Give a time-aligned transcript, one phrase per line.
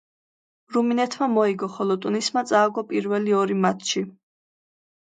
[0.77, 4.07] რუმინეთმა მოიგო, ხოლო ტუნისმა წააგო პირველი ორი მატჩი.